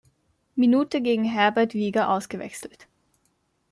[0.55, 2.87] Minute gegen Herbert Wieger ausgewechselt.